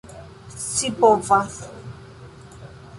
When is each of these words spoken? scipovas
scipovas 0.57 1.55